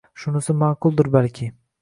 [0.21, 1.53] Shunisi ma`quldir, balki